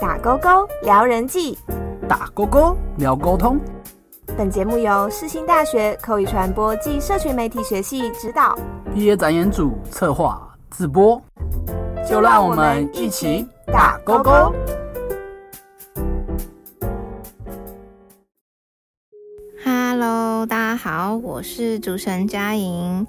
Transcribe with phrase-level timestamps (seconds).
[0.00, 1.58] 打勾勾聊人际，
[2.08, 3.58] 打勾勾聊沟通。
[4.36, 8.58] 本节目由世新大学口语传播暨社群媒体学系指导，
[8.94, 11.20] 毕业展演组策划自播。
[12.08, 14.54] 就让我们一起打勾勾。
[19.64, 23.06] Hello，大家好，我是主持人嘉莹。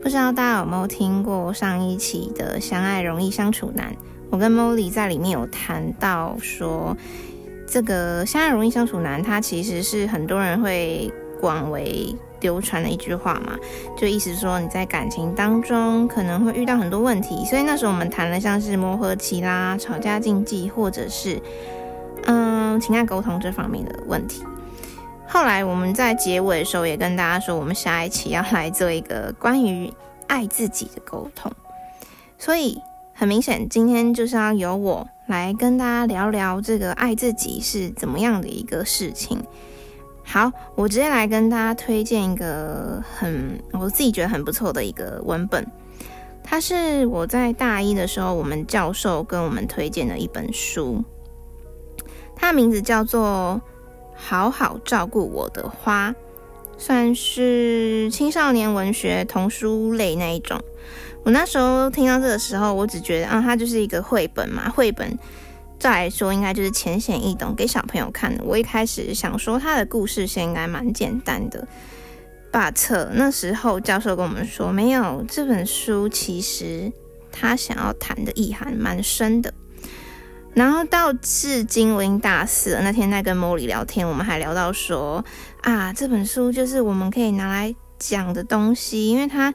[0.00, 3.92] 不知道大家有没有听过上一期的《相爱容易相处难》？
[4.30, 6.96] 我跟 Molly 在里面有谈到说，
[7.66, 13.56] 这个“相爱容易相处难”，它其实是很多人会广为流传的一句话嘛，
[13.96, 21.40] 就意思说你在感情当中可能会遇到很多问题，所以那时候我们谈了像是磨合期啦、吵架禁忌，或者是
[22.26, 24.44] 嗯情感沟通这方面的问题。
[25.26, 29.92] 后来我们在结尾的时候也跟大家说，我们下一期要来做一个关于
[30.26, 31.50] 爱自己的沟通。
[32.38, 32.80] 所以
[33.18, 39.42] 很明显，今天就是要由我来跟大家聊聊这个爱自己是怎么样的一个事情。
[40.22, 45.66] 好，我直接来跟大家推荐一个很我自己觉得很不错的一个文本，
[46.44, 51.02] 它是我在大一的时候我们教授跟我们推荐的一本书，
[52.36, 53.60] 它的名字叫做。
[54.20, 56.12] 好好照顾我的花，
[56.76, 60.60] 算是青少年文学童书类那一种。
[61.24, 65.18] 我那时候听到这个时候，我只觉得啊，它就是一个绘本嘛，绘本
[65.78, 68.42] 再来说应该就是浅显易懂，给小朋友看的。
[68.44, 71.68] 我一开始想说它的故事线应该蛮简单的
[72.50, 76.90] ，but 那时候教授跟我们说，没有这本书其实
[77.30, 79.52] 他想要谈的意涵蛮深的。
[80.54, 82.80] 然后到至今我已经大四了。
[82.82, 85.24] 那天在跟 Molly 聊天，我们还聊到说
[85.60, 89.54] 啊，这本书就是我们可以拿来讲的东西，因为它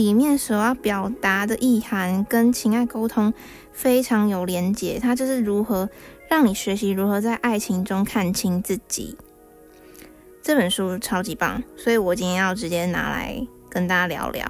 [0.00, 3.34] 里面所要表达的意涵跟情爱沟通
[3.72, 4.98] 非常有连结。
[4.98, 5.90] 它就是如何
[6.30, 9.18] 让你学习如何在爱情中看清自己。
[10.42, 14.46] 这本书超级棒，所以我今天要直接拿来跟大家聊聊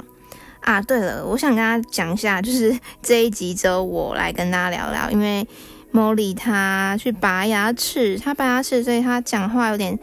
[0.61, 0.81] 啊。
[0.81, 5.47] 对了，我想跟大家讲一下，就是这一集只有我来跟大家聊聊，因为。
[5.93, 9.99] Molly 他去拔牙齿，他拔牙齿，所以他讲话有点，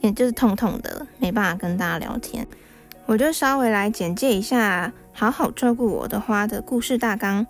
[0.00, 2.44] 也就是痛痛的，没办法跟大家聊天。
[3.08, 7.46] 我就稍微来简介一下《好好照顾我的花》的故事大纲。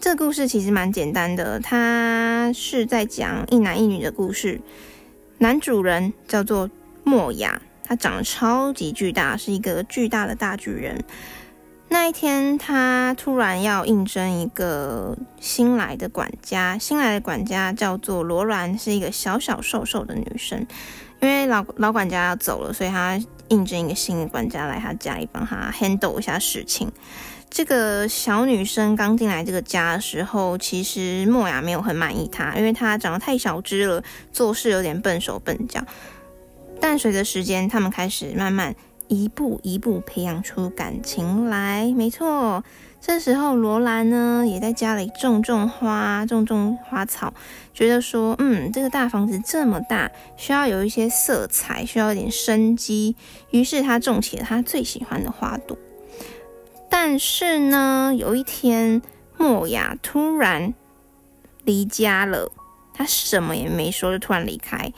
[0.00, 4.60] 这故事其实蛮简单的，它是在讲一男一女的故事。
[5.38, 6.70] 男主人叫做
[7.02, 11.02] 莫雅，他长得超级巨大，是一个巨大的大巨人。
[11.88, 16.78] 那一天，他突然要应征一个新来的管家。
[16.78, 20.64] 新来的管家叫做罗兰，是一个小小瘦瘦的女生。
[21.20, 23.18] 因为老老管家要走了，所以他
[23.48, 26.90] 应征一个新的管家来他家里帮他 handle 一下事情。
[27.48, 34.02] 这个小女生刚进来这个家的时候，其实莫雅没有很满意她，因为她长得太小只了，
[34.32, 35.80] 做事有点笨手笨脚。
[36.80, 38.74] 但随着时间，他们开始慢慢。
[39.08, 42.64] 一步一步培养出感情来，没错。
[43.06, 47.32] 这时候罗兰呢，也在家里种种花，种种花草，
[47.72, 53.14] 觉得说，嗯，这个大房子这么大，需要有一些色彩，需要一点生机。
[53.52, 55.78] 于是他种起了他最喜欢的花朵。
[56.90, 59.00] 但是呢，有一天，
[59.38, 60.74] 莫雅突然
[61.62, 62.50] 离家了，
[62.92, 64.92] 他什么也没说，就突然离开。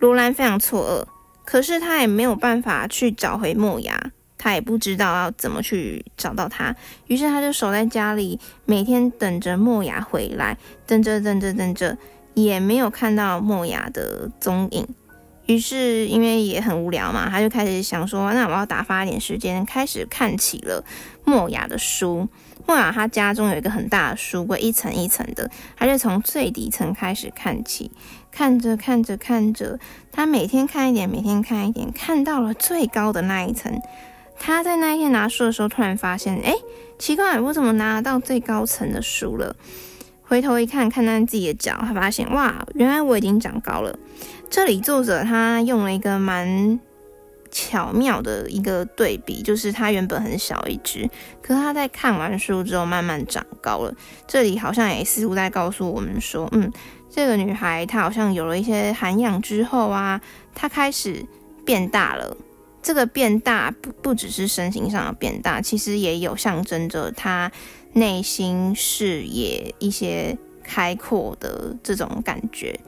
[0.00, 1.14] 罗兰非常错愕。
[1.44, 4.10] 可是他也没有办法去找回莫雅，
[4.44, 11.96] 他也不知道要怎么去找到他，于是他就守在家里，每天等着莫雅回来，等着等着等着，
[12.34, 14.86] 也没有看到莫雅的踪影。
[15.46, 20.84] 于是因为也很无聊嘛，他就开始想说，那我要打发一点时间，开始看起了
[21.24, 22.28] 莫雅的书。
[22.66, 27.90] 莫雅他家中有一个很大的书柜，一层一层的，他就从最底层开始看起。
[28.30, 29.78] 看着看着看着，
[30.12, 33.80] 他每天看一点，每天看一点，看到了最高的那一层。
[34.38, 36.54] 他在那一天拿书的时候，突然发现，哎，
[36.98, 39.54] 奇怪，我怎么拿到最高层的书了？
[40.22, 43.98] 回头一看，看到自己的脚，他发现，哇，原来我已经长高了。
[44.50, 46.78] 这里作者他用了一个蛮
[47.50, 51.08] 巧妙的一个对比，就是他原本很小一只，
[51.42, 53.94] 可是他在看完书之后慢慢长高了。
[54.26, 56.70] 这里好像也似乎在告诉我们说，嗯。
[57.16, 60.20] 这个女孩她好像有了一些涵养之后啊，
[60.52, 61.24] 她开始
[61.64, 62.36] 变大了。
[62.84, 67.50] 这个变大不不只是身形上的变大，其实也有象征着他
[67.94, 72.78] 内心视野一些开阔的这种感觉。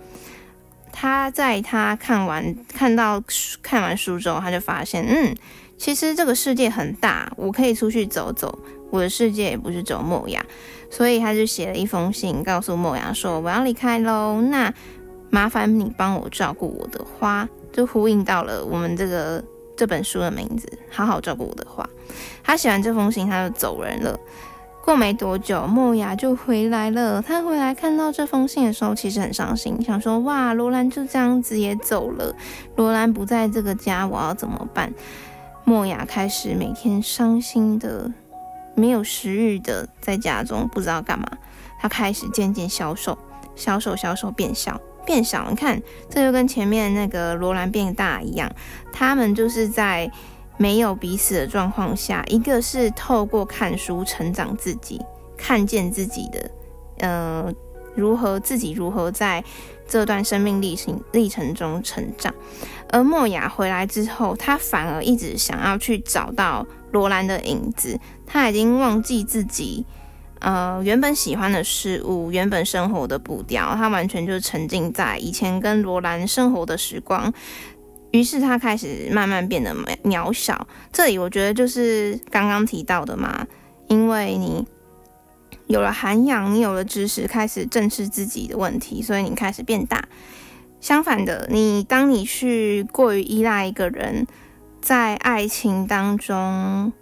[0.93, 3.23] 他在他看完看到
[3.63, 5.35] 看完书之后，他就发现，嗯，
[5.79, 8.59] 其实这个世界很大，我可以出去走走。
[8.91, 10.45] 我的世界也不是只有莫雅，
[10.91, 14.73] 所以他就写了一封信，告诉莫雅说：“我要离开喽，那
[15.31, 19.45] 麻烦你帮我照顾我的花。”就呼应到了我们这个
[19.77, 21.89] 这本书的名字，“好好照顾我的话。”
[22.43, 24.19] 他写完这封信，他就走人了。
[24.85, 27.21] 过没多久，莫雅就回来了。
[27.21, 32.35] 他回来看到这封信的时候，其实很伤心，想说：“哇，罗兰就这样子也走了，
[32.77, 34.93] 罗兰不在这个家，我要怎么办？”
[35.65, 38.11] 莫雅开始每天伤心的。
[38.79, 41.27] 没有食欲的，在家中不知道干嘛。
[41.81, 43.17] 他开始渐渐消瘦，
[43.55, 45.49] 消瘦消瘦变小变小。
[45.49, 45.81] 你看，
[46.11, 48.51] 这就跟前面那个罗兰变大一样。
[48.93, 50.11] 他们就是在
[50.59, 55.01] 没有彼此的状况下，一个是透过看书成长自己，
[55.37, 56.51] 看见自己的，
[56.99, 57.53] 呃，
[57.95, 59.43] 如何自己如何在
[59.89, 62.35] 这段生命历程历程中成长。
[62.91, 66.67] 而莫雅回来之后，他反而一直想要去找到。
[66.93, 69.85] 罗兰的影子，他已经忘记自己，
[70.41, 77.33] 呃，原本喜欢的事物，原本生活的步调，他完全就沉浸在以前跟罗兰生活的时光。
[78.13, 79.75] 于是他开始慢慢变得
[80.05, 80.67] 渺小。
[80.93, 83.47] 这里我觉得就是刚刚提到的嘛，
[83.89, 84.67] 因为你
[85.67, 90.07] 有了涵养，你有了知识，开始正视自己的问题，所以你开始变大。
[90.81, 94.27] 相反的，你当你去过于依赖一个人。
[94.79, 96.93] 在爱情当中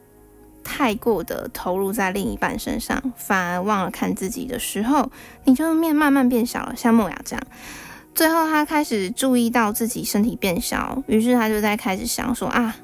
[0.65, 5.11] 太过的投入在另一半身上，反而忘了看自己的时候，
[5.45, 7.47] 你就面慢慢变小了，像莫雅这样。
[8.15, 12.75] 最后他开始注意到自己身体变小，于是他就在开始想说啊，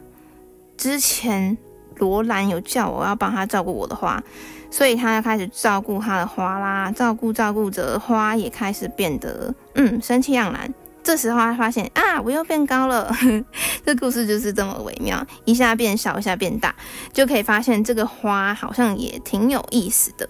[0.77, 1.57] 之前
[1.97, 4.23] 罗兰有叫我要帮他照顾我的花，
[4.71, 10.75] 所以他要开始照顾他的花啦，照顾照顾着花也开始变得嗯生气盎然。
[11.03, 13.11] 这时候他发现啊，我又变高了。
[13.85, 16.75] 这故事就是这么微妙，一下变小，一下变大，
[17.13, 20.29] 就可以发现这个花好像也挺有意思的。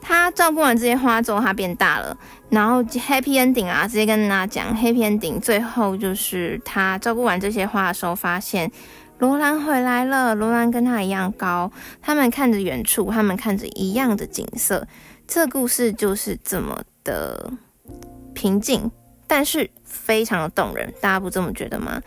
[0.00, 2.16] 他照顾完这些花之后，他变大了，
[2.48, 5.38] 然后 happy ending 啊，直接跟大家讲 happy ending。
[5.38, 8.70] 最后就是他照顾完这些花的时候，发现
[9.18, 11.70] 罗兰回来了，罗兰跟他一样高，
[12.00, 14.86] 他们看着远处，他们看着一样的景色。
[15.26, 17.52] 这故事就是这么的
[18.32, 18.90] 平静。
[19.28, 22.02] 但是非常的动人，大家不这么觉得吗？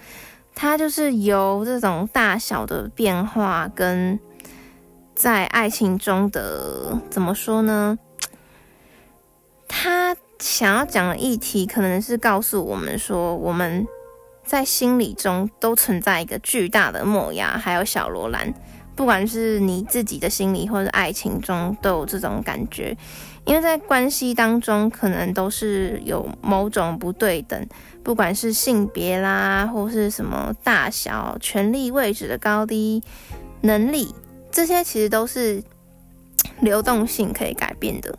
[0.53, 4.19] 它就是由这种大小的变化，跟
[5.15, 7.97] 在爱情中的怎么说呢？
[9.67, 13.87] 他想要讲的议题，可能是告诉我们说，我们
[14.43, 18.53] 在心理中都存在一个巨大的莫牙，还有小罗兰。
[18.95, 22.95] 不管是你自己的心理，或者爱情中，都有这种感觉。
[23.45, 27.67] 因为在关系当中，可能都是有某种不对等，
[28.03, 33.01] 不管是性别啦，或是什么大小、权力位置的高低、
[33.61, 34.13] 能力，
[34.51, 35.63] 这些其实都是
[36.59, 38.15] 流动性可以改变的。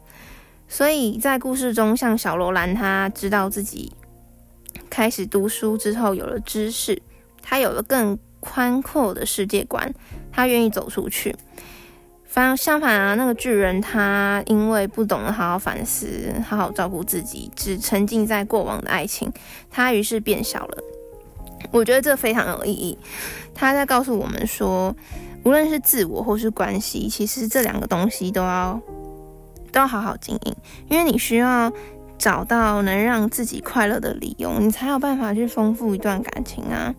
[0.67, 3.93] 所以在故事中，像小罗兰，他知道自己
[4.91, 7.01] 开始读书之后有了知识，
[7.41, 9.94] 他有了更宽阔的世界观，
[10.33, 11.35] 他愿意走出去。
[12.27, 19.31] 反相反啊，那个巨人他因为不懂得好好反思、好好照顾自己，只沉浸在过往的爱情，
[19.71, 20.79] 他于是变小了。
[21.71, 22.99] 我觉得这非常有意义。
[23.55, 24.97] 他在告诉我们说，
[25.44, 28.81] 无论是自我或是关系，其实这两个东西都要
[29.71, 30.56] 都要好好经营，
[30.89, 31.71] 因为你需要
[32.19, 36.94] 找到能让自己快乐的理由，你才有办法去丰富一段感情啊。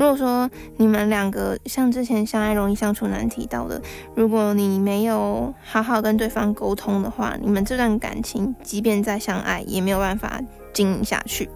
[0.00, 3.78] 如果说你们两个像之前相爱容易相处难提到的，
[4.14, 10.40] 如果你没有好好跟对方沟通的话，你们这段感情即便再相爱也没有办法
[10.72, 11.50] 经营下去。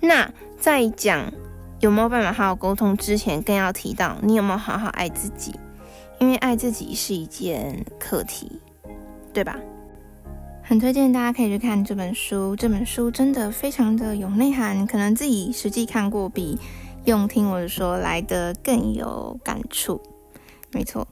[0.00, 1.32] 那在讲
[1.78, 5.54] 有没有办法好好沟通之前，更要提到你有没有好好爱自己，
[6.18, 8.60] 因为爱自己是一件课题，
[9.32, 9.56] 对吧？
[10.64, 16.58] 很推荐大家可以去看这本书，这本书真的非常的有内涵，可能自己实际看过比。
[17.04, 20.00] 用听我说来的更有感触，
[20.70, 21.08] 没错。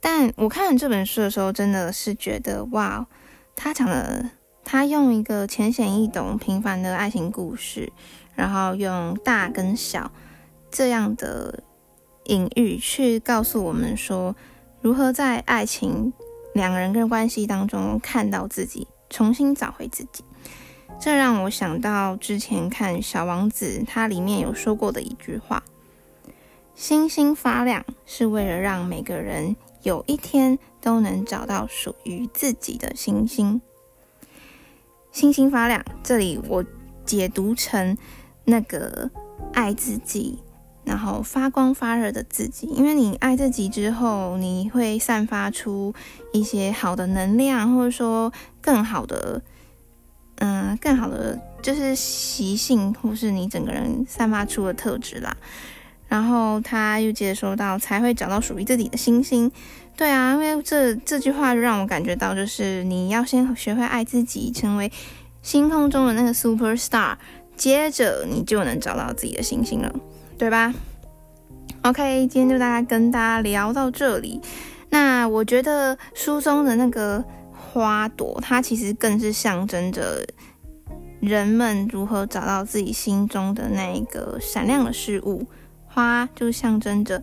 [0.00, 3.06] 但我看这本书的时候，真的是觉得哇，
[3.54, 4.30] 他讲的，
[4.64, 7.92] 他用一个浅显易懂、平凡的爱情故事，
[8.34, 10.10] 然后用大跟小
[10.70, 11.62] 这样的
[12.24, 14.34] 隐喻去告诉我们说，
[14.80, 16.12] 如何在爱情
[16.54, 20.24] 两个人跟关系当中看到自己，重新找回自己。
[21.00, 25.62] 这让我想到之前看《小王子》，它里面有说过的一句话
[26.74, 33.60] ：“星星发亮是为了让每个人有一天都能找到属于自己的星星。”
[35.12, 36.64] 星星发亮，这里我
[37.04, 37.96] 解读成
[38.44, 39.10] 那个
[39.52, 40.40] 爱自己、
[40.84, 42.66] 然后发光发热的自己。
[42.66, 45.94] 因为你爱自己之后，你会散发出
[46.32, 49.42] 一些好的能量，或者说更好的，
[50.38, 55.36] 嗯，更好的就是习性，或是你整个人散发出的特质啦。
[56.08, 59.50] 然后他又接着说到，才会找到属于自己的星星。
[59.96, 64.90] 对啊，因为这这句话就让我感觉到，就是你要先学会爱自己，成为
[65.42, 67.16] 星空中的那个 super star，
[67.56, 69.92] 接着你就能找到自己的星星了，
[70.38, 70.72] 对吧
[71.82, 74.40] ？OK，今天就大概跟大家聊到这里。
[74.90, 77.22] 那我觉得书中的那个
[77.72, 80.26] 花朵，它其实更是象征着
[81.20, 85.46] 人们如何找到自己心中的那一个闪亮的事物。
[85.90, 87.20] 花就象征着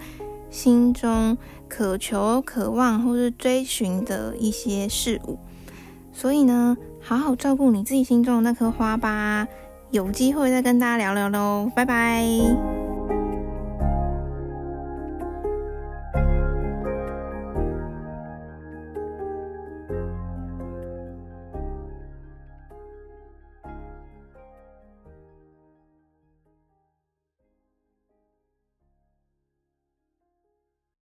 [0.50, 1.38] 心中
[1.70, 5.38] 渴求、渴望或是追寻的一些事物，
[6.12, 9.48] 所以呢，好好照顾你自己心中的那颗花吧。
[9.92, 12.75] 有机会再跟大家聊聊喽，拜拜。